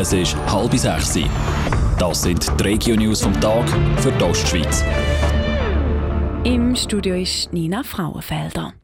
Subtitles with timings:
[0.00, 1.18] Es ist halb sechs.
[1.98, 4.84] Das sind die Regio-News vom Tag für die Ostschweiz.
[6.44, 8.74] Im Studio ist Nina Frauenfelder.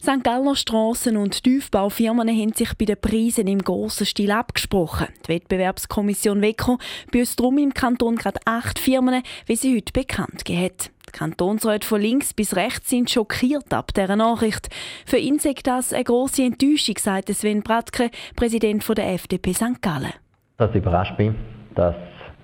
[0.00, 0.24] St.
[0.24, 5.08] Galler Strassen und Tiefbaufirmen haben sich bei den Preisen im grossen Stil abgesprochen.
[5.26, 6.78] Die Wettbewerbskommission WECO
[7.10, 10.88] büßt darum im Kanton gerade acht Firmen, wie sie heute bekannt gegeben.
[11.12, 14.68] Kantonsräte von links bis rechts sind schockiert ab dieser Nachricht.
[15.06, 19.80] Für ihn sagt das eine grosse Enttäuschung, sagt Sven Bratke, Präsident der FDP St.
[19.80, 20.12] Gallen.
[20.58, 21.32] Das überrascht mich,
[21.74, 21.94] dass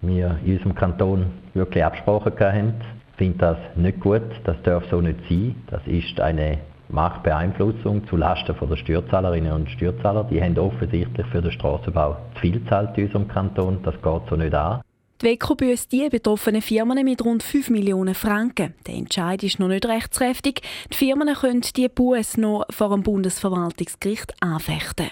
[0.00, 2.74] wir in unserem Kanton wirklich Absprachen haben.
[3.12, 5.56] Ich finde das nicht gut, das darf so nicht sein.
[5.68, 10.24] Das ist eine Marktbeeinflussung zulasten der Steuerzahlerinnen und Steuerzahler.
[10.24, 13.80] Die haben offensichtlich für den Straßenbau zu viel gezahlt in unserem Kanton.
[13.82, 14.80] Das geht so nicht an.
[15.20, 18.74] Die WECO büßt die betroffenen Firmen mit rund 5 Millionen Franken.
[18.86, 20.62] Der Entscheid ist noch nicht rechtskräftig.
[20.92, 25.10] Die Firmen können die Buß noch vor dem Bundesverwaltungsgericht anfechten.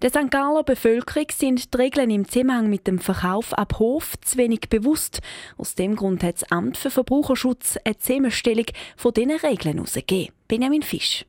[0.00, 0.30] Der St.
[0.30, 5.22] Galler Bevölkerung sind die Regeln im Zusammenhang mit dem Verkauf ab Hof zu wenig bewusst.
[5.56, 8.66] Aus dem Grund hat das Amt für Verbraucherschutz eine Zusammenstellung
[8.96, 10.32] von diesen Regeln herausgegeben.
[10.46, 11.24] Benjamin Fisch.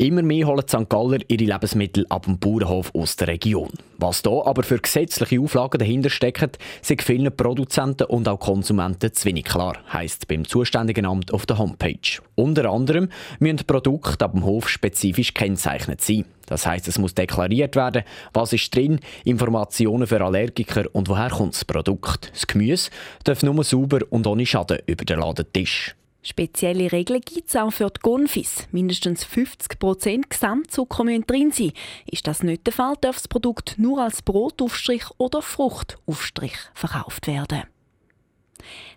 [0.00, 0.88] Immer mehr holen St.
[0.88, 3.70] Galler ihre Lebensmittel ab dem Bauernhof aus der Region.
[3.96, 9.24] Was da aber für gesetzliche Auflagen dahinter stecken, sind vielen Produzenten und auch Konsumenten zu
[9.24, 12.20] wenig klar, heisst beim zuständigen Amt auf der Homepage.
[12.36, 13.08] Unter anderem
[13.40, 16.26] müssen Produkte ab dem Hof spezifisch kennzeichnet sein.
[16.46, 21.54] Das heisst, es muss deklariert werden, was ist drin, Informationen für Allergiker und woher kommt
[21.54, 22.30] das Produkt.
[22.32, 22.90] Das Gemüse
[23.24, 25.96] darf nur sauber und ohne Schaden über den Ladentisch.
[26.28, 28.68] Spezielle Regeln gibt es auch für die Gonfis.
[28.70, 31.72] Mindestens 50% Gesamtzucker müssen drin sein.
[32.04, 37.62] Ist das nicht der Fall, darf das Produkt nur als Brotaufstrich oder Fruchtaufstrich verkauft werden.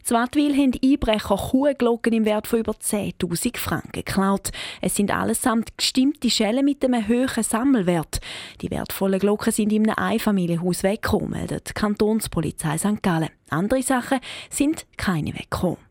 [0.03, 4.49] Zwartwil haben Einbrecher Kuhglocken im Wert von über 10.000 Franken geklaut.
[4.81, 8.19] Es sind allesamt gestimmte Schellen mit einem hohen Sammelwert.
[8.59, 13.01] Die wertvollen Glocken sind in einem Einfamilienhaus weggekommen, meldet die Kantonspolizei St.
[13.01, 13.29] Gallen.
[13.49, 15.90] Andere Sachen sind keine weggekommen.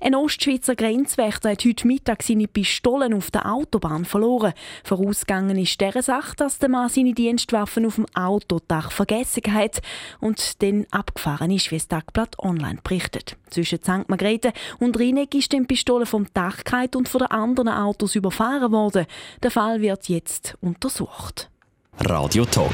[0.00, 4.52] Ein Ostschweizer Grenzwächter hat heute Mittag seine Pistolen auf der Autobahn verloren.
[4.84, 9.80] Vorausgegangen ist der Sache, dass der Mann seine Dienstwaffen auf dem Autodach vergessen hat
[10.20, 13.36] und dann abgefahren ist, wie das Tagblatt online berichtet.
[13.50, 14.08] Zwischen St.
[14.08, 16.62] Margrethe und Rheineck ist die Pistole vom Dach
[16.94, 19.06] und von den anderen Autos überfahren worden.
[19.42, 21.50] Der Fall wird jetzt untersucht.
[21.98, 22.72] Radio Top.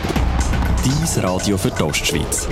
[0.85, 2.47] Dies Radio für die Ostschweiz.